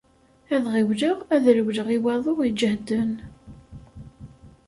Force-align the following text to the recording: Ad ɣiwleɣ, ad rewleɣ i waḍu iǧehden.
Ad 0.53 0.65
ɣiwleɣ, 0.73 1.17
ad 1.35 1.45
rewleɣ 1.55 1.87
i 1.95 1.99
waḍu 2.03 2.35
iǧehden. 2.47 3.11